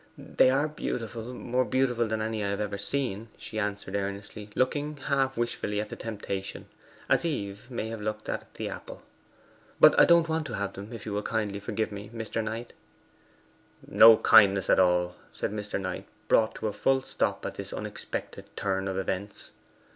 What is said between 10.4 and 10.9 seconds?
to have